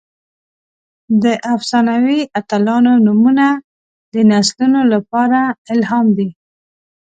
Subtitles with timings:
[1.23, 1.25] د
[1.55, 3.47] افسانوي اتلانو نومونه
[4.13, 5.39] د نسلونو لپاره
[5.73, 6.29] الهام دي.